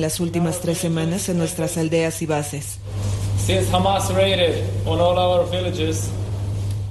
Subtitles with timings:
[0.00, 2.78] las últimas tres semanas en nuestras aldeas y bases.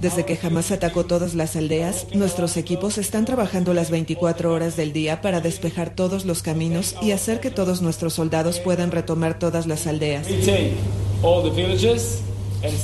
[0.02, 4.94] Desde que Hamas atacó todas las aldeas, nuestros equipos están trabajando las 24 horas del
[4.94, 9.68] día para despejar todos los caminos y hacer que todos nuestros soldados puedan retomar todas
[9.68, 10.28] las aldeas.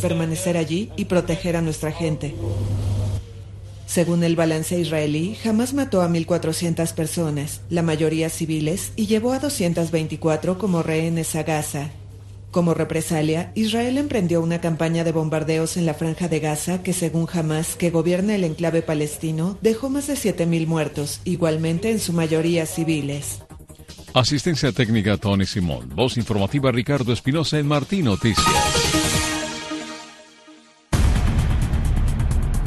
[0.01, 2.35] Permanecer allí y proteger a nuestra gente.
[3.85, 9.39] Según el balance israelí, Hamas mató a 1.400 personas, la mayoría civiles, y llevó a
[9.39, 11.91] 224 como rehenes a Gaza.
[12.51, 17.27] Como represalia, Israel emprendió una campaña de bombardeos en la franja de Gaza que, según
[17.31, 22.65] Hamas, que gobierna el enclave palestino, dejó más de 7.000 muertos, igualmente en su mayoría
[22.65, 23.41] civiles.
[24.13, 25.89] Asistencia técnica Tony Simón.
[25.93, 28.84] Voz informativa Ricardo Espinosa en Martín Noticias.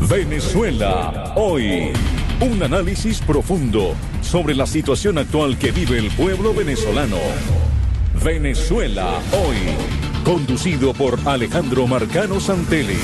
[0.09, 1.93] Venezuela hoy.
[2.41, 7.19] Un análisis profundo sobre la situación actual que vive el pueblo venezolano.
[8.25, 9.59] Venezuela hoy,
[10.25, 12.97] conducido por Alejandro Marcano Santelli.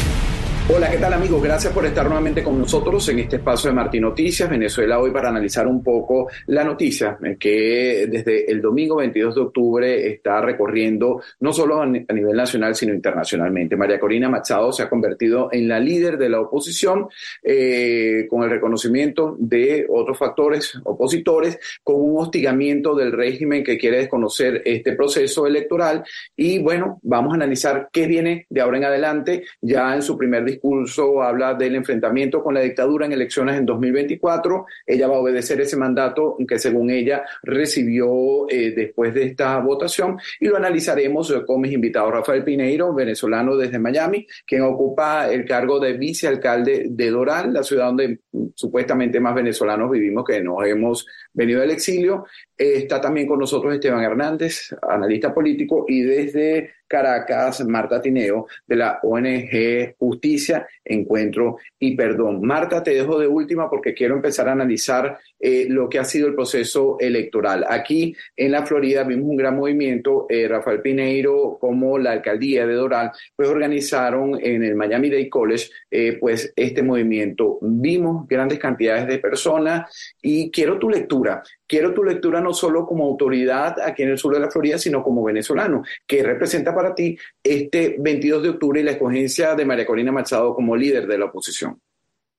[0.67, 1.43] Hola, ¿qué tal amigos?
[1.43, 5.29] Gracias por estar nuevamente con nosotros en este espacio de Martín Noticias, Venezuela hoy para
[5.29, 11.23] analizar un poco la noticia eh, que desde el domingo 22 de octubre está recorriendo
[11.41, 13.77] no solo a nivel nacional sino internacionalmente.
[13.77, 17.09] María Corina Machado se ha convertido en la líder de la oposición
[17.43, 23.99] eh, con el reconocimiento de otros factores opositores, con un hostigamiento del régimen que quiere
[23.99, 26.05] desconocer este proceso electoral
[26.35, 30.54] y bueno, vamos a analizar qué viene de ahora en adelante ya en su primer
[30.55, 34.67] discurso habla del enfrentamiento con la dictadura en elecciones en 2024.
[34.87, 40.17] Ella va a obedecer ese mandato que según ella recibió eh, después de esta votación
[40.41, 42.13] y lo analizaremos con mis invitados.
[42.13, 47.87] Rafael Pineiro, venezolano desde Miami, quien ocupa el cargo de vicealcalde de Doral, la ciudad
[47.87, 48.21] donde
[48.55, 52.25] supuestamente más venezolanos vivimos que nos hemos venido del exilio.
[52.57, 59.01] está también con nosotros Esteban Hernández, analista político, y desde Caracas, Marta Tineo, de la
[59.03, 62.41] ONG Justicia, Encuentro y Perdón.
[62.43, 66.29] Marta, te dejo de última porque quiero empezar a analizar eh, lo que ha sido
[66.29, 67.65] el proceso electoral.
[67.69, 72.75] Aquí en la Florida vimos un gran movimiento, eh, Rafael Pineiro como la alcaldía de
[72.75, 77.59] Doral, pues organizaron en el Miami Dade College eh, pues este movimiento.
[77.61, 81.43] Vimos grandes cantidades de personas y quiero tu lectura.
[81.67, 85.03] Quiero tu lectura no solo como autoridad aquí en el sur de la Florida, sino
[85.03, 85.83] como venezolano.
[86.07, 90.55] ¿Qué representa para ti este 22 de octubre y la escogencia de María Corina Machado
[90.55, 91.81] como líder de la oposición?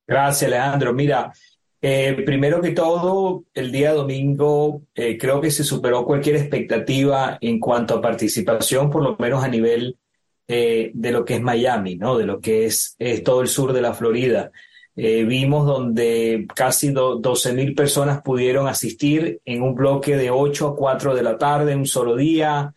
[0.08, 0.94] Gracias, Alejandro.
[0.94, 1.32] Mira,
[1.82, 7.60] eh, primero que todo, el día domingo eh, creo que se superó cualquier expectativa en
[7.60, 9.96] cuanto a participación, por lo menos a nivel
[10.48, 12.18] eh, de lo que es Miami, ¿no?
[12.18, 14.52] De lo que es, todo el sur de la Florida.
[14.96, 21.14] Vimos donde casi 12 mil personas pudieron asistir en un bloque de 8 a 4
[21.14, 22.74] de la tarde, un solo día,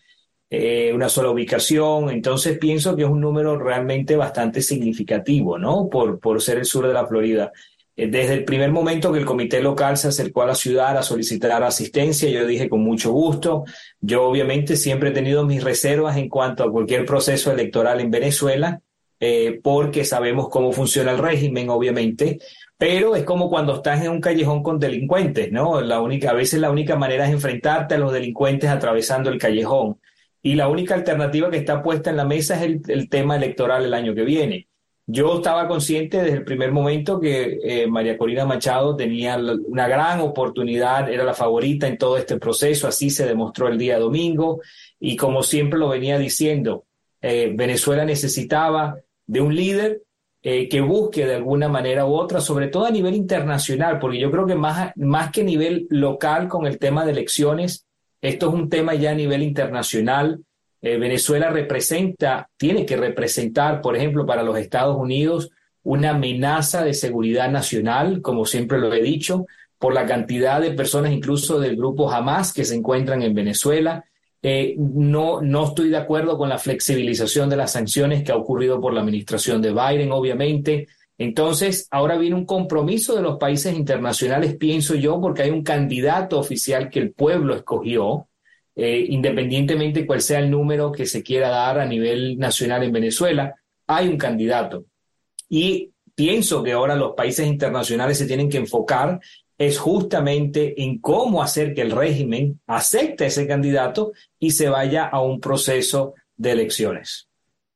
[0.51, 2.11] eh, una sola ubicación.
[2.11, 5.89] Entonces pienso que es un número realmente bastante significativo, ¿no?
[5.89, 7.53] Por, por ser el sur de la Florida.
[7.97, 11.03] Eh, desde el primer momento que el comité local se acercó a la ciudad a
[11.03, 13.65] solicitar asistencia, yo dije con mucho gusto.
[14.01, 18.81] Yo obviamente siempre he tenido mis reservas en cuanto a cualquier proceso electoral en Venezuela
[19.21, 22.39] eh, porque sabemos cómo funciona el régimen, obviamente,
[22.77, 25.81] pero es como cuando estás en un callejón con delincuentes, ¿no?
[25.81, 29.99] La única, a veces la única manera es enfrentarte a los delincuentes atravesando el callejón.
[30.43, 33.85] Y la única alternativa que está puesta en la mesa es el, el tema electoral
[33.85, 34.69] el año que viene.
[35.11, 40.21] Yo estaba consciente desde el primer momento que eh, María Corina Machado tenía una gran
[40.21, 44.61] oportunidad, era la favorita en todo este proceso, así se demostró el día domingo
[45.01, 46.85] y como siempre lo venía diciendo,
[47.23, 50.03] eh, Venezuela necesitaba de un líder
[50.43, 54.31] eh, que busque de alguna manera u otra, sobre todo a nivel internacional, porque yo
[54.31, 57.88] creo que más, más que a nivel local con el tema de elecciones,
[58.21, 60.41] esto es un tema ya a nivel internacional.
[60.81, 65.51] Eh, Venezuela representa, tiene que representar, por ejemplo, para los Estados Unidos,
[65.83, 69.47] una amenaza de seguridad nacional, como siempre lo he dicho,
[69.79, 74.05] por la cantidad de personas, incluso del grupo Hamas, que se encuentran en Venezuela.
[74.43, 78.81] Eh, no, no estoy de acuerdo con la flexibilización de las sanciones que ha ocurrido
[78.81, 80.89] por la administración de Biden, obviamente.
[81.19, 86.39] Entonces, ahora viene un compromiso de los países internacionales, pienso yo, porque hay un candidato
[86.39, 88.29] oficial que el pueblo escogió,
[88.77, 93.57] eh, independientemente cuál sea el número que se quiera dar a nivel nacional en Venezuela,
[93.89, 94.85] hay un candidato.
[95.49, 99.21] Y pienso que ahora los países internacionales se tienen que enfocar
[99.59, 105.21] es justamente en cómo hacer que el régimen acepte ese candidato y se vaya a
[105.21, 107.28] un proceso de elecciones.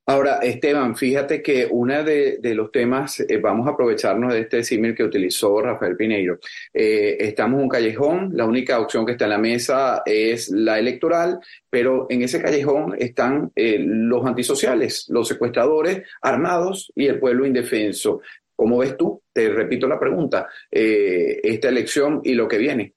[0.05, 4.97] Ahora, Esteban, fíjate que uno de, los temas, eh, vamos a aprovecharnos de este símil
[4.97, 6.41] que utilizó Rafael Pineiro.
[6.75, 10.81] Eh, estamos en un callejón, la única opción que está en la mesa es la
[10.81, 11.39] electoral,
[11.71, 18.23] pero en ese callejón están eh, los antisociales, los secuestradores armados y el pueblo indefenso.
[18.57, 19.23] ¿Cómo ves tú?
[19.33, 22.95] Te repito la pregunta, esta elección y lo que viene.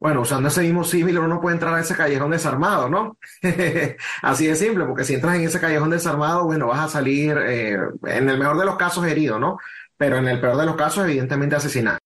[0.00, 3.18] Bueno, usando ese mismo símil, uno no puede entrar a ese callejón desarmado, ¿no?
[4.22, 7.76] Así de simple, porque si entras en ese callejón desarmado, bueno, vas a salir, eh,
[8.06, 9.58] en el mejor de los casos, herido, ¿no?
[9.96, 11.98] Pero en el peor de los casos, evidentemente, asesinado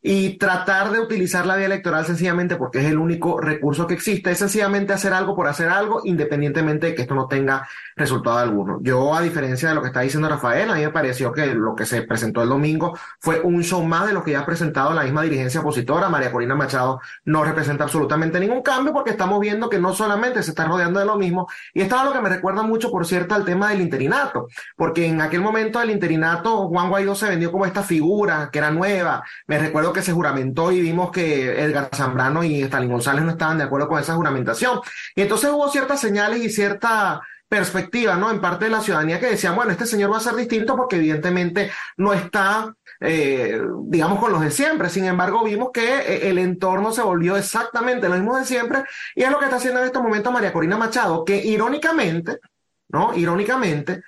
[0.00, 4.30] y tratar de utilizar la vía electoral sencillamente porque es el único recurso que existe,
[4.30, 8.78] es sencillamente hacer algo por hacer algo, independientemente de que esto no tenga resultado alguno.
[8.80, 11.74] Yo, a diferencia de lo que está diciendo Rafael, a mí me pareció que lo
[11.74, 14.94] que se presentó el domingo fue un show más de lo que ya ha presentado
[14.94, 16.08] la misma dirigencia opositora.
[16.08, 20.50] María Corina Machado no representa absolutamente ningún cambio porque estamos viendo que no solamente se
[20.50, 23.34] está rodeando de lo mismo, y esto es lo que me recuerda mucho, por cierto,
[23.34, 27.66] al tema del interinato, porque en aquel momento del interinato Juan Guaidó se vendió como
[27.66, 29.24] esta figura que era nueva.
[29.46, 33.58] Me recuerdo que se juramentó y vimos que Edgar Zambrano y Stalin González no estaban
[33.58, 34.80] de acuerdo con esa juramentación.
[35.14, 38.30] Y entonces hubo ciertas señales y cierta perspectiva, ¿no?
[38.30, 40.96] En parte de la ciudadanía que decían, bueno, este señor va a ser distinto porque
[40.96, 44.90] evidentemente no está, eh, digamos, con los de siempre.
[44.90, 49.22] Sin embargo, vimos que eh, el entorno se volvió exactamente lo mismo de siempre y
[49.22, 52.38] es lo que está haciendo en este momento María Corina Machado, que irónicamente,
[52.88, 53.14] ¿no?
[53.16, 54.02] Irónicamente,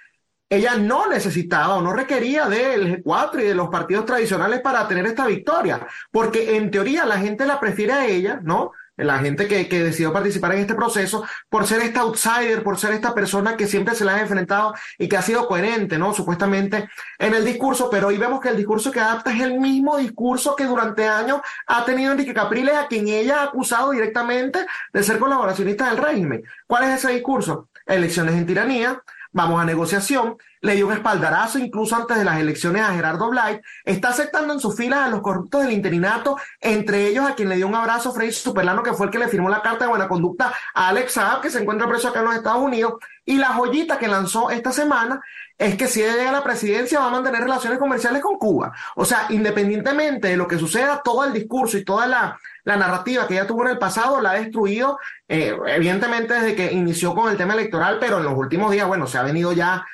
[0.50, 5.06] ella no necesitaba o no requería del G4 y de los partidos tradicionales para tener
[5.06, 8.73] esta victoria, porque en teoría la gente la prefiere a ella, ¿no?
[8.97, 12.93] La gente que, que decidió participar en este proceso por ser esta outsider, por ser
[12.93, 16.12] esta persona que siempre se la ha enfrentado y que ha sido coherente, ¿no?
[16.12, 19.96] Supuestamente en el discurso, pero hoy vemos que el discurso que adapta es el mismo
[19.96, 25.03] discurso que durante años ha tenido Enrique Capriles, a quien ella ha acusado directamente de
[25.03, 26.43] ser colaboracionista del régimen.
[26.67, 27.69] ¿Cuál es ese discurso?
[27.87, 32.82] Elecciones en tiranía, vamos a negociación, le dio un espaldarazo incluso antes de las elecciones
[32.82, 37.29] a Gerardo Blight, está aceptando en sus filas a los corruptos del interinato, entre ellos
[37.29, 39.62] a quien le dio un abrazo Frei Superlano, que fue el que le firmó la
[39.62, 42.62] carta de buena conducta a Alex Saab, que se encuentra preso acá en los Estados
[42.62, 42.94] Unidos,
[43.25, 45.21] y la joyita que lanzó esta semana
[45.56, 48.73] es que si ella llega a la presidencia va a mantener relaciones comerciales con Cuba.
[48.97, 53.27] O sea, independientemente de lo que suceda, todo el discurso y toda la, la narrativa
[53.27, 54.99] que ella tuvo en el pasado la ha destruido,
[55.29, 59.07] eh, evidentemente desde que inició con el tema electoral, pero en los últimos días, bueno,
[59.07, 59.85] se ha venido ya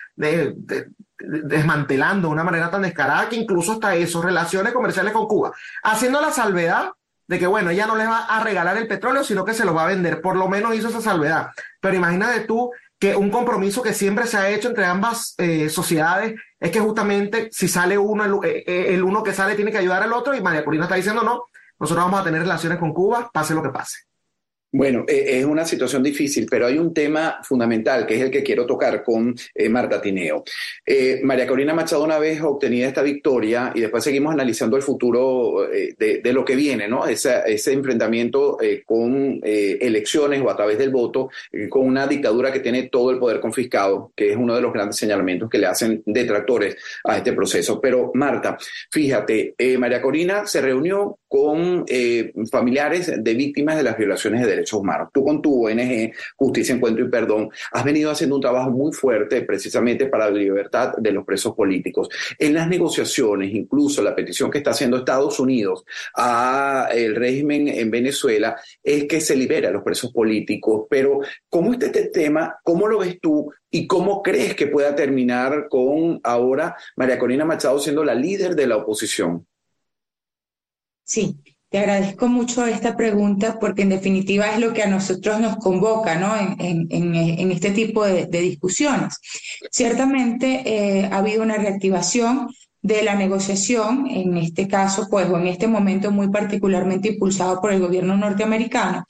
[1.19, 5.53] desmantelando de una manera tan descarada que incluso hasta eso, relaciones comerciales con Cuba,
[5.83, 6.91] haciendo la salvedad
[7.29, 9.75] de que, bueno, ella no les va a regalar el petróleo, sino que se lo
[9.75, 10.21] va a vender.
[10.21, 11.49] Por lo menos hizo esa salvedad.
[11.81, 16.41] Pero imagínate tú que un compromiso que siempre se ha hecho entre ambas eh, sociedades
[16.59, 20.03] es que justamente si sale uno, el, eh, el, uno que sale tiene que ayudar
[20.03, 21.45] al otro y María Corina está diciendo no,
[21.78, 23.99] nosotros vamos a tener relaciones con Cuba, pase lo que pase.
[24.73, 28.43] Bueno, eh, es una situación difícil, pero hay un tema fundamental que es el que
[28.43, 30.44] quiero tocar con eh, Marta Tineo.
[30.84, 35.67] Eh, María Corina Machado una vez obtenida esta victoria y después seguimos analizando el futuro
[35.70, 37.06] de, lo que viene, ¿no?
[37.06, 41.31] ese enfrentamiento con elecciones o a través del voto,
[41.70, 44.96] con una dictadura que tiene todo el poder confiscado, que es uno de los grandes
[44.96, 47.81] señalamientos que le hacen detractores a este proceso.
[47.81, 48.58] Pero Marta,
[48.90, 51.85] fíjate, María Corina se reunió con
[52.50, 55.11] familiares de víctimas de las violaciones de derechos humanos.
[55.12, 59.43] Tú con tu ONG, Justicia, Encuentro y Perdón, has venido haciendo un trabajo muy fuerte
[59.43, 62.09] precisamente para la libertad de los presos políticos.
[62.38, 65.85] En las negociaciones, incluso la petición que está haciendo Estados Unidos
[66.15, 70.87] a el régimen en Venezuela es que se libere a los presos políticos.
[70.88, 72.56] Pero, ¿cómo está este tema?
[72.62, 73.52] ¿Cómo lo ves tú?
[73.71, 78.66] ¿Y cómo crees que pueda terminar con ahora María Corina Machado siendo la líder de
[78.66, 79.47] la oposición?
[81.07, 81.37] Sí,
[81.71, 86.17] te agradezco mucho esta pregunta porque en definitiva es lo que a nosotros nos convoca
[86.17, 86.35] ¿no?
[86.59, 89.15] en, este tipo de, discusiones.
[89.71, 92.49] Ciertamente eh, ha habido una reactivación
[92.83, 97.73] de la negociación, en este caso, pues, o en este momento muy particularmente impulsado por
[97.73, 99.05] el gobierno norteamericano.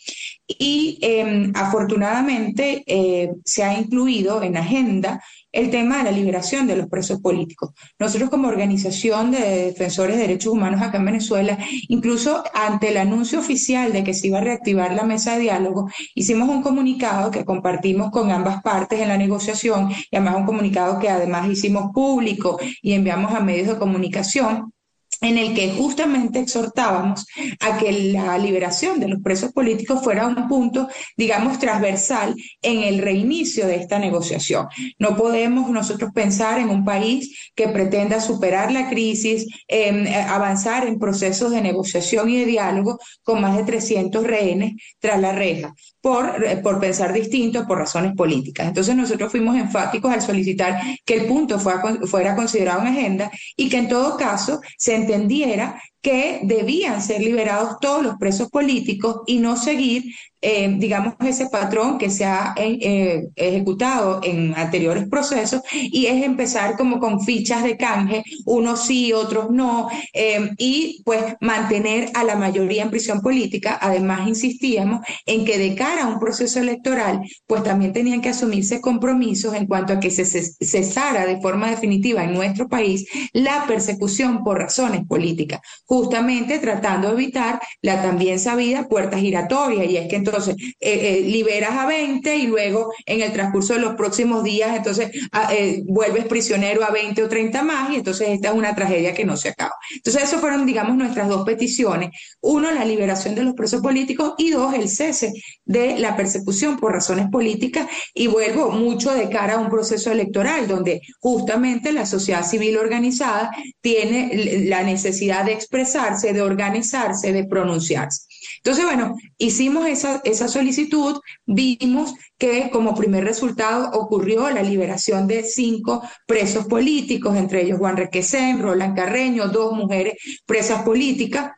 [0.47, 5.21] Y em, afortunadamente eh, se ha incluido en agenda
[5.57, 7.71] el tema de la liberación de los presos políticos.
[7.99, 13.39] Nosotros como organización de defensores de derechos humanos acá en Venezuela, incluso ante el anuncio
[13.39, 17.45] oficial de que se iba a reactivar la mesa de diálogo, hicimos un comunicado que
[17.45, 22.59] compartimos con ambas partes en la negociación y además un comunicado que además hicimos público
[22.83, 24.73] y enviamos a medios de comunicación
[25.21, 27.27] en el que justamente exhortábamos
[27.61, 32.99] a que la liberación de los presos políticos fuera un punto, digamos, transversal en el
[32.99, 34.67] reinicio de esta negociación.
[34.99, 40.99] No podemos nosotros pensar en un país que pretenda superar la crisis, em, avanzar en
[40.99, 46.45] procesos de negociación y de diálogo con más de 300 rehenes tras la reja por,
[46.45, 48.69] eh, por pensar distinto, por razones políticas.
[48.69, 53.69] Entonces nosotros fuimos enfáticos al solicitar que el punto fuera, fuera considerado en agenda y
[53.69, 59.39] que en todo caso se entendiera que debían ser liberados todos los presos políticos y
[59.39, 60.05] no seguir,
[60.41, 66.77] eh, digamos, ese patrón que se ha eh, ejecutado en anteriores procesos y es empezar
[66.77, 72.37] como con fichas de canje, unos sí, otros no, eh, y pues mantener a la
[72.37, 73.77] mayoría en prisión política.
[73.83, 78.81] Además, insistíamos en que de cara a un proceso electoral, pues también tenían que asumirse
[78.81, 84.45] compromisos en cuanto a que se cesara de forma definitiva en nuestro país la persecución
[84.45, 85.59] por razones políticas
[85.97, 91.21] justamente tratando de evitar la también sabida puerta giratoria, y es que entonces eh, eh,
[91.23, 95.83] liberas a 20 y luego en el transcurso de los próximos días, entonces ah, eh,
[95.87, 99.39] vuelves prisionero a 20 o 30 más, y entonces esta es una tragedia que no
[99.39, 99.73] se acaba.
[99.95, 102.11] Entonces, eso fueron, digamos, nuestras dos peticiones.
[102.43, 105.33] Uno, la liberación de los presos políticos, y dos, el cese
[105.65, 110.69] de la persecución por razones políticas, y vuelvo mucho de cara a un proceso electoral,
[110.69, 113.51] donde justamente la sociedad civil organizada
[113.81, 115.86] tiene la necesidad de expresar
[116.33, 118.27] de organizarse, de pronunciarse.
[118.59, 125.43] Entonces, bueno, hicimos esa, esa solicitud, vimos que como primer resultado ocurrió la liberación de
[125.45, 130.15] cinco presos políticos, entre ellos Juan Requesén, Roland Carreño, dos mujeres
[130.47, 131.53] presas políticas,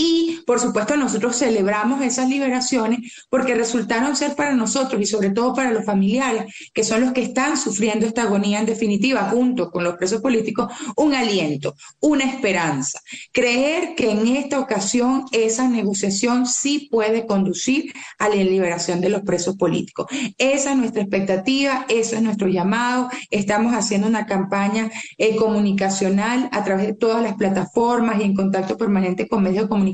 [0.00, 5.52] y por supuesto nosotros celebramos esas liberaciones porque resultaron ser para nosotros y sobre todo
[5.52, 9.84] para los familiares, que son los que están sufriendo esta agonía en definitiva, junto con
[9.84, 12.98] los presos políticos, un aliento, una esperanza.
[13.30, 19.20] Creer que en esta ocasión esa negociación sí puede conducir a la liberación de los
[19.20, 20.06] presos políticos.
[20.38, 23.10] Esa es nuestra expectativa, eso es nuestro llamado.
[23.30, 28.78] Estamos haciendo una campaña eh, comunicacional a través de todas las plataformas y en contacto
[28.78, 29.89] permanente con medios de comunicación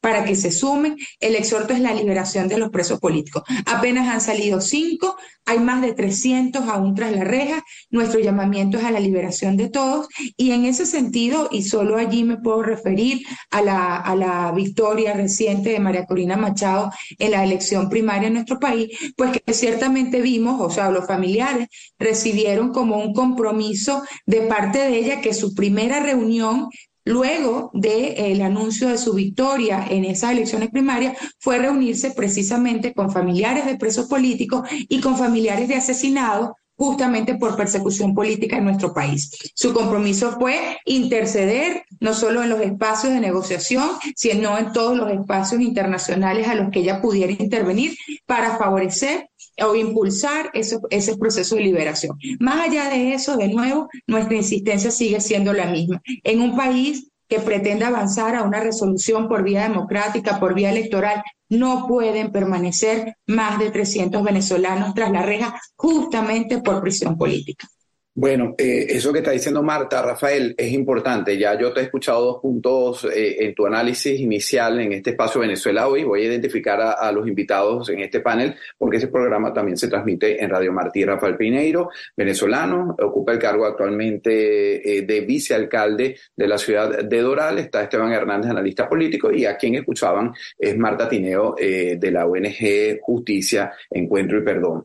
[0.00, 0.96] para que se sumen.
[1.20, 3.42] El exhorto es la liberación de los presos políticos.
[3.66, 7.62] Apenas han salido cinco, hay más de 300 aún tras la reja.
[7.90, 12.24] Nuestro llamamiento es a la liberación de todos y en ese sentido, y solo allí
[12.24, 17.44] me puedo referir a la, a la victoria reciente de María Corina Machado en la
[17.44, 22.98] elección primaria en nuestro país, pues que ciertamente vimos, o sea, los familiares recibieron como
[22.98, 26.68] un compromiso de parte de ella que su primera reunión
[27.04, 33.66] luego del anuncio de su victoria en esas elecciones primarias, fue reunirse precisamente con familiares
[33.66, 39.30] de presos políticos y con familiares de asesinados justamente por persecución política en nuestro país.
[39.54, 45.10] Su compromiso fue interceder no solo en los espacios de negociación, sino en todos los
[45.10, 47.96] espacios internacionales a los que ella pudiera intervenir
[48.26, 49.28] para favorecer
[49.62, 52.18] o impulsar ese, ese proceso de liberación.
[52.40, 56.02] Más allá de eso, de nuevo, nuestra insistencia sigue siendo la misma.
[56.22, 61.22] En un país que pretende avanzar a una resolución por vía democrática, por vía electoral,
[61.48, 67.68] no pueden permanecer más de 300 venezolanos tras la reja justamente por prisión política.
[68.16, 71.36] Bueno, eh, eso que está diciendo Marta, Rafael, es importante.
[71.36, 75.40] Ya yo te he escuchado dos puntos eh, en tu análisis inicial en este espacio
[75.40, 76.04] Venezuela hoy.
[76.04, 80.40] Voy a identificar a, los invitados en este panel porque ese programa también se transmite
[80.40, 81.04] en Radio Martí.
[81.04, 87.58] Rafael Pineiro, venezolano, ocupa el cargo actualmente eh, de vicealcalde de la ciudad de Doral.
[87.58, 93.00] Está Esteban Hernández, analista político, y a quien escuchaban es Marta Tineo de la ONG
[93.00, 94.84] Justicia, Encuentro y Perdón.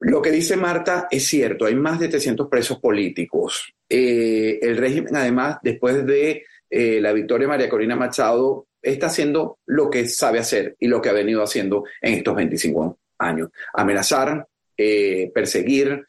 [0.00, 3.74] Lo que dice Marta es cierto, hay más de 300 presos políticos.
[3.86, 9.58] Eh, el régimen, además, después de eh, la victoria de María Corina Machado, está haciendo
[9.66, 13.50] lo que sabe hacer y lo que ha venido haciendo en estos 25 años.
[13.74, 16.06] Amenazar, eh, perseguir,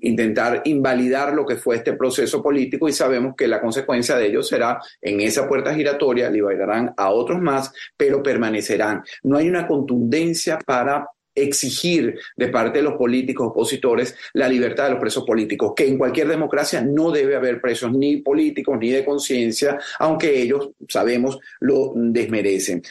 [0.00, 4.42] intentar invalidar lo que fue este proceso político y sabemos que la consecuencia de ello
[4.42, 9.04] será en esa puerta giratoria, liberarán a otros más, pero permanecerán.
[9.22, 11.06] No hay una contundencia para
[11.42, 15.98] exigir de parte de los políticos opositores la libertad de los presos políticos, que en
[15.98, 21.92] cualquier democracia no debe haber presos ni políticos ni de conciencia, aunque ellos, sabemos, lo
[21.94, 22.82] desmerecen.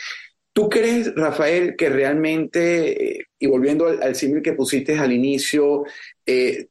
[0.54, 5.84] ¿Tú crees, Rafael, que realmente, eh, y volviendo al, símil que pusiste al inicio,
[6.26, 6.68] eh,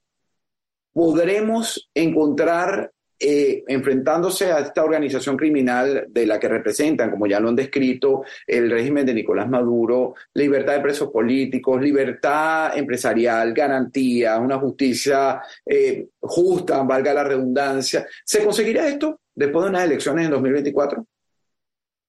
[0.93, 7.49] podremos encontrar eh, enfrentándose a esta organización criminal de la que representan, como ya lo
[7.49, 14.59] han descrito, el régimen de Nicolás Maduro, libertad de presos políticos, libertad empresarial, garantía, una
[14.59, 18.07] justicia eh, justa, valga la redundancia.
[18.25, 19.21] ¿Se conseguirá esto?
[19.39, 21.07] después de unas elecciones en 2024?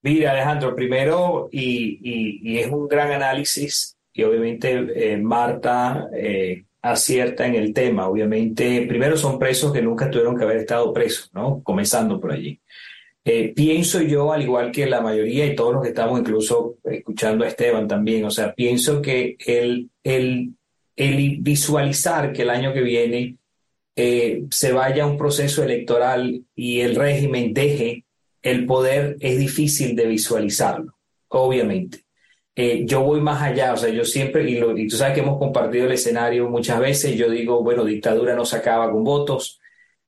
[0.01, 6.09] Mira, Alejandro, primero, y, es un gran análisis, y obviamente eh, Marta
[6.81, 8.07] acierta en el tema.
[8.07, 11.61] Obviamente, primero son presos que nunca tuvieron que haber estado presos, ¿no?
[11.63, 12.59] Comenzando por allí.
[13.25, 17.43] Eh, pienso yo, al igual que la mayoría y todos los que estamos incluso escuchando
[17.43, 20.53] a Esteban también, o sea, pienso que el, el,
[20.95, 23.37] el visualizar que el año que viene
[23.95, 28.05] eh, se vaya un proceso electoral y el régimen deje
[28.41, 32.05] el poder es difícil de visualizarlo, obviamente.
[32.55, 35.21] Eh, yo voy más allá, o sea, yo siempre, y, lo, y, tú sabes que
[35.21, 39.59] hemos compartido el escenario muchas veces, yo digo, bueno, dictadura no se acaba con votos.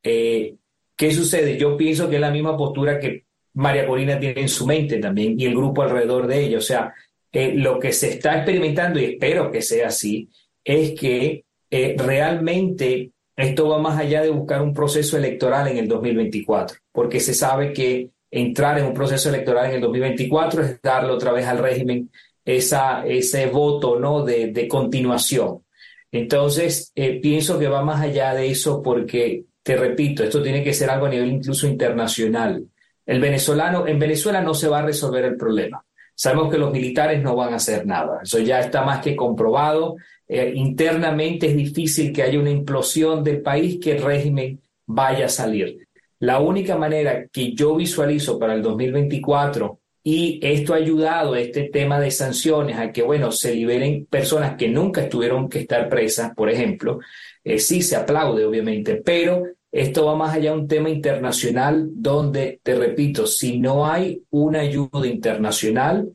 [0.03, 0.55] Eh,
[0.95, 1.57] ¿Qué sucede?
[1.57, 5.39] Yo pienso que es la misma postura que María Corina tiene en su mente también
[5.39, 6.57] y el grupo alrededor de ella.
[6.57, 6.93] O sea,
[7.31, 10.29] eh, lo que se está experimentando, y espero que sea así,
[10.63, 16.77] es que realmente esto va más allá de buscar un proceso electoral en el 2024,
[16.91, 21.31] porque se sabe que entrar en un proceso electoral en el 2024 es darle otra
[21.31, 22.09] vez al régimen
[22.45, 24.23] esa, ese voto ¿no?
[24.23, 25.63] de, de continuación.
[26.11, 30.73] Entonces, eh, pienso que va más allá de eso porque, te repito, esto tiene que
[30.73, 32.65] ser algo a nivel incluso internacional.
[33.05, 35.83] El venezolano, en Venezuela no se va a resolver el problema.
[36.13, 38.19] Sabemos que los militares no van a hacer nada.
[38.23, 39.95] Eso ya está más que comprobado.
[40.27, 45.29] Eh, internamente es difícil que haya una implosión del país, que el régimen vaya a
[45.29, 45.87] salir.
[46.19, 51.99] La única manera que yo visualizo para el 2024 y esto ha ayudado, este tema
[51.99, 56.49] de sanciones, a que, bueno, se liberen personas que nunca tuvieron que estar presas, por
[56.49, 56.99] ejemplo.
[57.43, 62.59] Eh, sí, se aplaude, obviamente, pero esto va más allá de un tema internacional donde,
[62.63, 66.11] te repito, si no hay una ayuda internacional,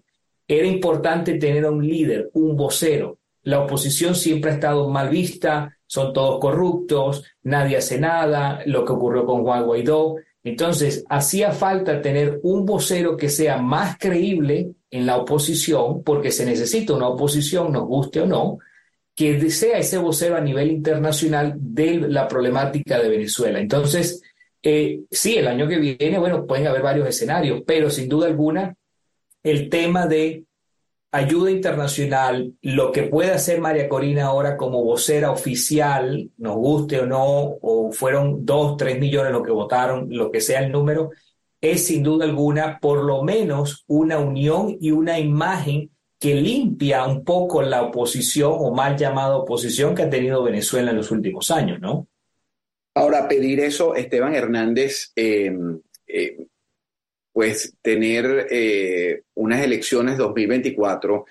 [0.49, 3.19] era importante tener a un líder, un vocero.
[3.43, 8.93] La oposición siempre ha estado mal vista, son todos corruptos, nadie hace nada, lo que
[8.93, 10.17] ocurrió con Juan Guaidó.
[10.47, 16.47] Entonces, hacía falta tener un vocero que sea más creíble en la oposición, porque se
[16.47, 18.59] necesita una oposición, nos guste o no,
[19.13, 23.59] que sea ese vocero a nivel internacional de la problemática de Venezuela.
[23.59, 24.23] Entonces,
[24.63, 28.73] eh, sí, el año que viene, bueno, pueden haber varios escenarios, pero sin duda alguna,
[29.43, 30.45] el tema de
[31.17, 37.07] ayuda internacional, lo que puede hacer María Corina ahora como vocera oficial, nos guste o
[37.07, 41.11] no, o fueron dos, tres millones los que votaron, lo que sea el número,
[41.61, 47.25] es sin duda alguna por lo menos una unión y una imagen que limpia un
[47.25, 51.81] poco la oposición o mal llamada oposición que ha tenido Venezuela en los últimos años,
[51.81, 52.09] ¿no?
[52.95, 55.55] Ahora, pedir eso, Esteban Hernández, eh,
[56.07, 56.47] eh,
[57.37, 61.27] pues tener eh, unas elecciones 2024,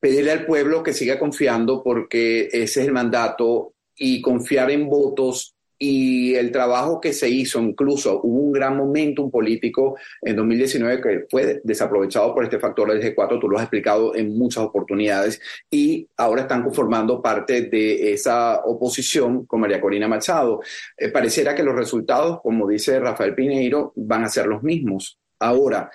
[0.00, 5.54] pedirle al pueblo que siga confiando porque ese es el mandato y confiar en votos
[5.76, 11.26] y el trabajo que se hizo, incluso hubo un gran momento político en 2019 que
[11.30, 15.38] fue desaprovechado por este factor del G4, tú lo has explicado en muchas oportunidades,
[15.70, 20.62] y ahora están conformando parte de esa oposición con María Corina Machado.
[20.96, 25.18] Eh, pareciera que los resultados, como dice Rafael Pineiro, van a ser los mismos.
[25.42, 25.90] Ahora,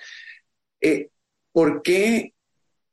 [0.80, 1.08] eh,
[1.52, 2.32] ¿por qué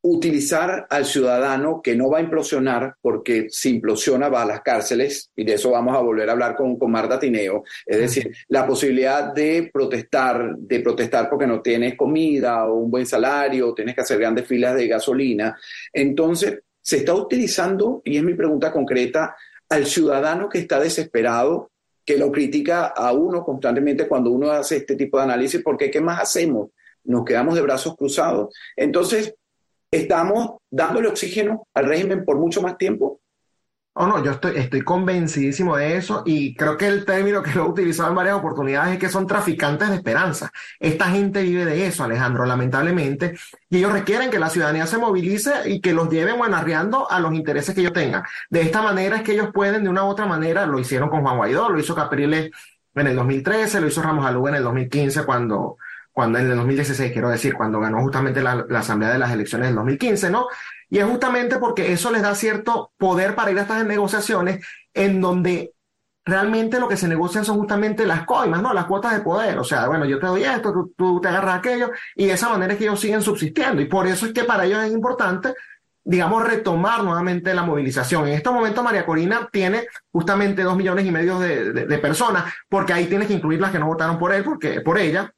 [0.08, 5.32] utilizar al ciudadano que no va a implosionar, porque si implosiona va a las cárceles,
[5.36, 8.68] y de eso vamos a volver a hablar con, con Marta Tineo, es decir, la
[8.68, 14.02] posibilidad de protestar, de protestar porque no tienes comida o un buen salario, tienes que
[14.02, 15.58] hacer grandes filas de gasolina.
[15.92, 19.36] Entonces, se está utilizando, y es mi pregunta concreta,
[19.70, 21.72] al ciudadano que está desesperado,
[22.06, 26.00] que lo critica a uno constantemente cuando uno hace este tipo de análisis, porque ¿qué
[26.00, 26.70] más hacemos?
[27.04, 28.54] Nos quedamos de brazos cruzados.
[28.76, 29.36] Entonces,
[29.92, 33.22] estamos dándole oxígeno al régimen por mucho más tiempo.
[33.98, 37.64] Oh, no, yo estoy, estoy convencidísimo de eso y creo que el término que lo
[37.66, 40.52] he utilizado en varias oportunidades es que son traficantes de esperanza.
[40.82, 43.38] Esta gente vive de eso, Alejandro, lamentablemente,
[43.70, 47.34] y ellos requieren que la ciudadanía se movilice y que los lleven arriando a los
[47.34, 48.24] intereses que ellos tengan.
[48.50, 51.22] De esta manera es que ellos pueden, de una u otra manera, lo hicieron con
[51.22, 52.52] Juan Guaidó, lo hizo Capriles
[52.96, 55.78] en el 2013, lo hizo Ramos Alú en el 2015 cuando,
[56.16, 59.68] cuando en el 2016, quiero decir, cuando ganó justamente la, la Asamblea de las Elecciones
[59.68, 60.48] del 2015, ¿no?
[60.90, 65.20] Y es justamente porque eso les da cierto poder para ir a estas negociaciones en
[65.20, 65.74] donde
[66.24, 68.74] realmente lo que se negocian son justamente las coimas, ¿no?
[68.74, 69.60] Las cuotas de poder.
[69.60, 72.72] O sea, bueno, yo te doy esto, tú, te agarras aquello, y de esa manera
[72.72, 73.82] es que ellos siguen subsistiendo.
[73.82, 75.54] Y por eso es que para ellos es importante,
[76.02, 78.30] digamos, retomar nuevamente la movilización.
[78.30, 82.94] En este momento María Corina tiene justamente dos millones y medio de, de personas, porque
[82.94, 85.35] ahí tienes que incluir las que no votaron por él, porque, por ella,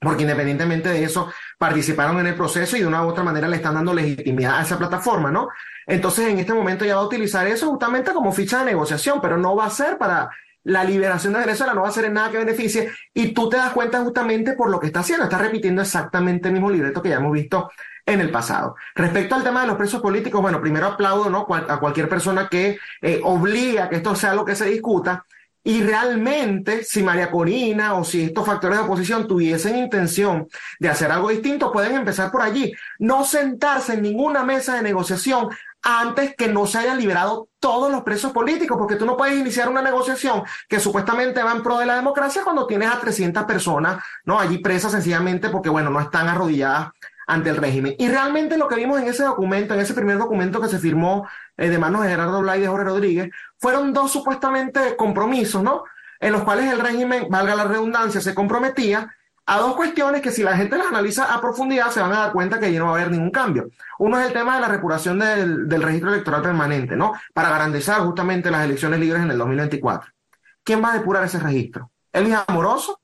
[0.00, 3.56] porque independientemente de eso, participaron en el proceso y de una u otra manera le
[3.56, 5.48] están dando legitimidad a esa plataforma, ¿no?
[5.86, 9.36] Entonces, en este momento ya va a utilizar eso justamente como ficha de negociación, pero
[9.36, 10.30] no va a ser para
[10.64, 13.56] la liberación de Venezuela no va a ser en nada que beneficie y tú te
[13.56, 17.08] das cuenta justamente por lo que está haciendo, está repitiendo exactamente el mismo libreto que
[17.08, 17.70] ya hemos visto
[18.04, 18.74] en el pasado.
[18.94, 21.46] Respecto al tema de los presos políticos, bueno, primero aplaudo ¿no?
[21.50, 25.24] a cualquier persona que eh, obliga a que esto sea lo que se discuta.
[25.68, 31.12] Y realmente, si María Corina o si estos factores de oposición tuviesen intención de hacer
[31.12, 32.72] algo distinto, pueden empezar por allí.
[32.98, 35.50] No sentarse en ninguna mesa de negociación
[35.82, 39.68] antes que no se hayan liberado todos los presos políticos, porque tú no puedes iniciar
[39.68, 44.02] una negociación que supuestamente va en pro de la democracia cuando tienes a 300 personas,
[44.24, 44.40] ¿no?
[44.40, 46.92] Allí presas sencillamente porque, bueno, no están arrodilladas
[47.28, 47.94] ante el régimen.
[47.98, 51.28] Y realmente lo que vimos en ese documento, en ese primer documento que se firmó
[51.56, 55.84] eh, de manos de Gerardo Blay y de Jorge Rodríguez, fueron dos supuestamente compromisos, ¿no?
[56.18, 59.14] En los cuales el régimen, valga la redundancia, se comprometía
[59.44, 62.32] a dos cuestiones que si la gente las analiza a profundidad se van a dar
[62.32, 63.68] cuenta que allí no va a haber ningún cambio.
[63.98, 67.12] Uno es el tema de la repuración del, del registro electoral permanente, ¿no?
[67.34, 70.10] Para garantizar justamente las elecciones libres en el 2024.
[70.64, 71.90] ¿Quién va a depurar ese registro?
[72.10, 73.00] ¿El Amoroso?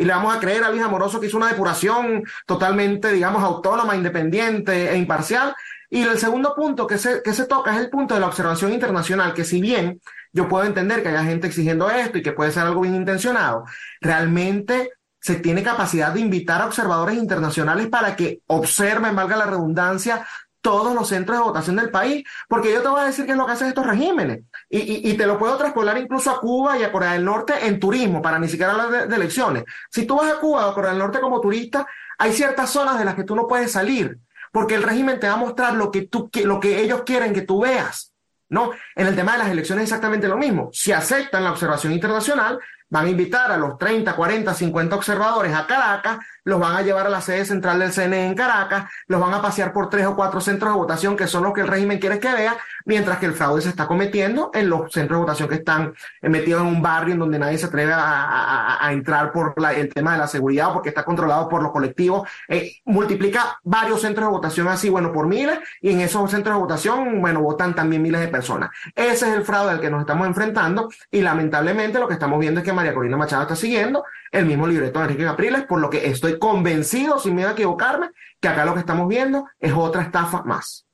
[0.00, 3.94] Y le vamos a creer a Luis Amoroso que hizo una depuración totalmente, digamos, autónoma,
[3.94, 5.54] independiente e imparcial.
[5.90, 8.72] Y el segundo punto que se, que se toca es el punto de la observación
[8.72, 10.00] internacional, que si bien
[10.32, 13.66] yo puedo entender que haya gente exigiendo esto y que puede ser algo bien intencionado,
[14.00, 20.26] realmente se tiene capacidad de invitar a observadores internacionales para que observen, valga la redundancia,
[20.60, 23.38] todos los centros de votación del país, porque yo te voy a decir qué es
[23.38, 24.40] lo que hacen estos regímenes.
[24.68, 28.22] Y, te lo puedo traspolar incluso a Cuba y a Corea del Norte en turismo,
[28.22, 29.64] para ni siquiera hablar de, elecciones.
[29.90, 31.86] Si tú vas a Cuba o a Corea del Norte como turista,
[32.18, 34.18] hay ciertas zonas de las que tú no puedes salir,
[34.52, 37.42] porque el régimen te va a mostrar lo que, tú, lo que ellos quieren que
[37.42, 38.12] tú veas.
[38.48, 38.72] ¿no?
[38.96, 40.70] En el tema de las elecciones es exactamente lo mismo.
[40.72, 42.58] Si aceptan la observación internacional,
[42.90, 47.06] van a invitar a los 30, 40, 50 observadores a Caracas, los van a llevar
[47.06, 50.16] a la sede central del CNE en Caracas, los van a pasear por tres o
[50.16, 53.26] cuatro centros de votación que son los que el régimen quiere que vea, mientras que
[53.26, 56.82] el fraude se está cometiendo en los centros de votación que están metidos en un
[56.82, 60.88] barrio en donde nadie se atreve a, entrar por el tema de la seguridad porque
[60.88, 62.28] está controlado por los colectivos.
[62.48, 66.60] Eh, multiplica varios centros de votación así, bueno, por miles, y en esos centros de
[66.60, 68.70] votación, bueno, votan también miles de personas.
[68.94, 72.60] Ese es el fraude al que nos estamos enfrentando y lamentablemente lo que estamos viendo
[72.60, 75.90] es que María Corina Machado está siguiendo el mismo libreto de Enrique Capriles, por lo
[75.90, 80.02] que estoy convencido, sin miedo a equivocarme, que acá lo que estamos viendo es otra
[80.02, 80.86] estafa más.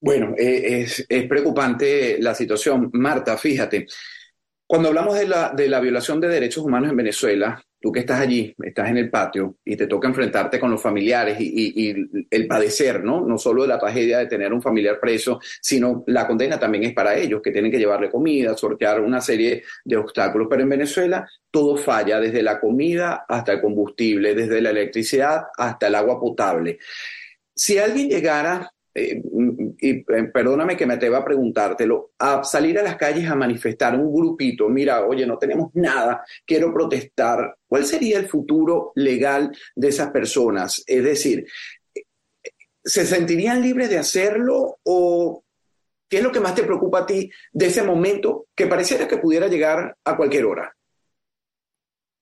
[0.00, 2.90] Bueno, eh, es, preocupante la situación.
[2.94, 3.86] Marta, fíjate,
[4.66, 8.20] cuando hablamos de la, de la violación de derechos humanos en Venezuela, tú que estás
[8.20, 11.92] allí, estás en el patio y te toca enfrentarte con los familiares y,
[12.30, 13.26] el padecer, ¿no?
[13.26, 16.94] No solo de la tragedia de tener un familiar preso, sino la condena también es
[16.94, 20.46] para ellos, que tienen que llevarle comida, sortear una serie de obstáculos.
[20.48, 25.88] Pero en Venezuela todo falla, desde la comida hasta el combustible, desde la electricidad hasta
[25.88, 26.78] el agua potable.
[27.54, 29.22] Si alguien llegara eh,
[29.80, 33.98] y eh, perdóname que me atreva a preguntártelo, a salir a las calles a manifestar
[33.98, 39.88] un grupito, mira, oye, no tenemos nada, quiero protestar, ¿cuál sería el futuro legal de
[39.88, 40.82] esas personas?
[40.86, 41.46] Es decir,
[42.84, 45.42] ¿se sentirían libres de hacerlo o
[46.08, 49.16] qué es lo que más te preocupa a ti de ese momento que pareciera que
[49.16, 50.76] pudiera llegar a cualquier hora?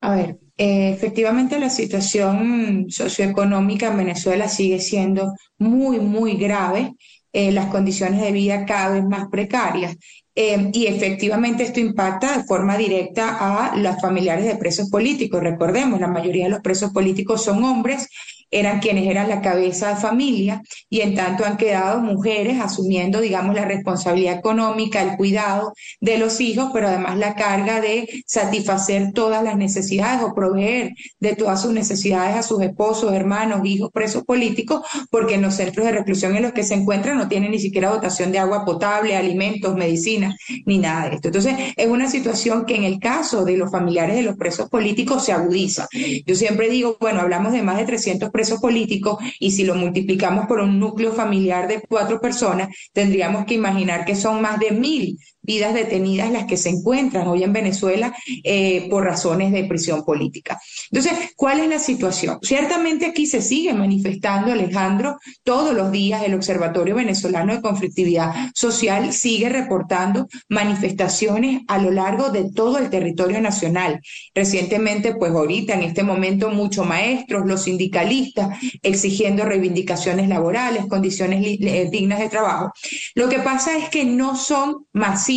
[0.01, 6.95] A ver, eh, efectivamente, la situación socioeconómica en Venezuela sigue siendo muy, muy grave.
[7.33, 9.97] Eh, las condiciones de vida cada vez más precarias.
[10.35, 15.41] Eh, y efectivamente esto impacta de forma directa a los familiares de presos políticos.
[15.41, 18.09] Recordemos, la mayoría de los presos políticos son hombres
[18.51, 23.55] eran quienes eran la cabeza de familia y en tanto han quedado mujeres asumiendo, digamos,
[23.55, 29.43] la responsabilidad económica, el cuidado de los hijos, pero además la carga de satisfacer todas
[29.45, 34.83] las necesidades o proveer de todas sus necesidades a sus esposos, hermanos, hijos, presos políticos,
[35.11, 37.91] porque en los centros de reclusión en los que se encuentran no tienen ni siquiera
[37.91, 40.37] dotación de agua potable, alimentos, medicinas,
[40.67, 41.29] ni nada de esto.
[41.29, 45.25] Entonces, es una situación que en el caso de los familiares de los presos políticos
[45.25, 45.87] se agudiza.
[46.27, 49.75] Yo siempre digo, bueno, hablamos de más de 300 presos preso político y si lo
[49.75, 54.71] multiplicamos por un núcleo familiar de cuatro personas, tendríamos que imaginar que son más de
[54.71, 60.05] mil vidas detenidas las que se encuentran hoy en Venezuela eh, por razones de prisión
[60.05, 60.61] política.
[60.91, 62.39] Entonces, ¿cuál es la situación?
[62.43, 69.13] Ciertamente aquí se sigue manifestando, Alejandro, todos los días el Observatorio Venezolano de Conflictividad Social
[69.13, 74.01] sigue reportando manifestaciones a lo largo de todo el territorio nacional.
[74.35, 81.89] Recientemente, pues ahorita, en este momento, muchos maestros, los sindicalistas, exigiendo reivindicaciones laborales, condiciones eh,
[81.91, 82.73] dignas de trabajo.
[83.15, 85.30] Lo que pasa es que no son masivos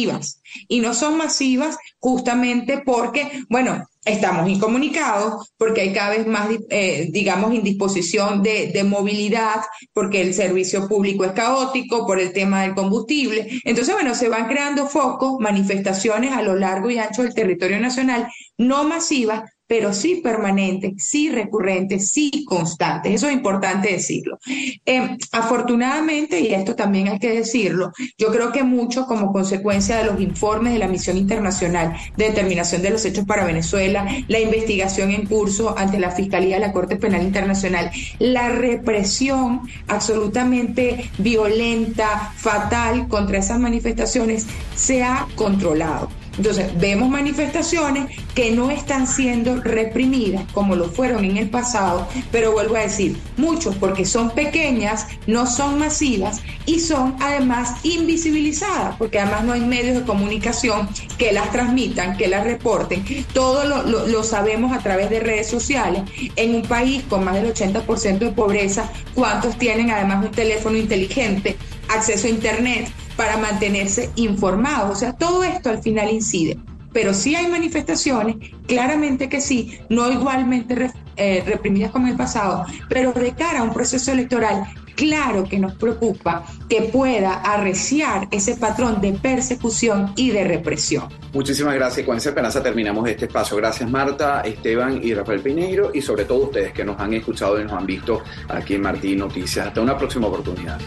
[0.67, 7.08] Y no son masivas justamente porque, bueno, estamos incomunicados, porque hay cada vez más, eh,
[7.12, 9.62] digamos, indisposición de, de movilidad,
[9.93, 13.47] porque el servicio público es caótico, por el tema del combustible.
[13.63, 18.27] Entonces, bueno, se van creando focos, manifestaciones a lo largo y ancho del territorio nacional,
[18.58, 23.13] no masivas, pero sí permanentes, sí recurrentes, sí constantes.
[23.13, 24.38] Eso es importante decirlo.
[24.86, 30.06] Eh, afortunadamente, y esto también hay que decirlo, yo creo que mucho como consecuencia de
[30.06, 35.12] los informes de la Misión Internacional de Determinación de los Hechos para Venezuela, la investigación
[35.12, 43.08] en curso ante la Fiscalía de la Corte Penal Internacional, la represión absolutamente violenta, fatal
[43.08, 44.45] contra esas manifestaciones
[44.76, 46.23] se ha controlado.
[46.38, 52.52] Entonces, vemos manifestaciones que no están siendo reprimidas como lo fueron en el pasado, pero
[52.52, 59.19] vuelvo a decir, muchos porque son pequeñas, no son masivas y son además invisibilizadas, porque
[59.19, 63.04] además no hay medios de comunicación que las transmitan, que las reporten.
[63.34, 66.04] Todo lo, lo sabemos a través de redes sociales.
[66.36, 71.58] En un país con más del 80% de pobreza, ¿cuántos tienen además un teléfono inteligente,
[71.93, 72.91] acceso a Internet?
[73.15, 74.91] para mantenerse informados.
[74.91, 76.58] O sea, todo esto al final incide.
[76.91, 78.36] Pero sí hay manifestaciones,
[78.67, 83.63] claramente que sí, no igualmente eh, reprimidas como en el pasado, pero de cara a
[83.63, 84.63] un proceso electoral,
[84.95, 91.06] claro que nos preocupa que pueda arreciar ese patrón de persecución y de represión.
[91.34, 92.06] Muchísimas gracias.
[92.06, 93.58] Con esa esperanza terminamos este espacio.
[93.58, 97.63] Gracias Marta, Esteban y Rafael Pineiro y sobre todo ustedes que nos han escuchado y
[97.63, 99.65] nos han visto aquí en Martín Noticias.
[99.65, 100.77] Hasta una próxima oportunidad.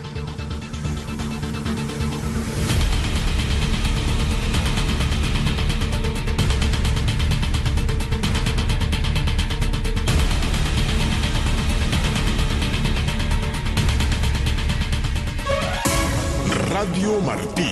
[17.20, 17.66] Martí.